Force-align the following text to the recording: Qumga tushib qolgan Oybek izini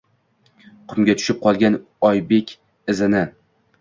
Qumga 0.93 1.15
tushib 1.19 1.39
qolgan 1.43 1.77
Oybek 2.09 2.57
izini 2.95 3.23